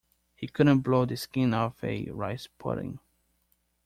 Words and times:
He 0.33 0.47
couldn't 0.47 0.79
blow 0.79 1.05
the 1.05 1.15
skin 1.15 1.53
off 1.53 1.83
a 1.83 2.09
rice 2.09 2.47
pudding. 2.57 2.97